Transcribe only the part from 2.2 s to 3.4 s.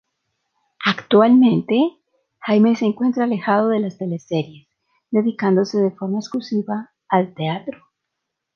Jaime se encuentra